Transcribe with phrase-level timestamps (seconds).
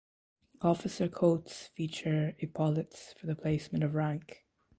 [0.63, 4.47] Officer coats feature epaulets for the placement of rank.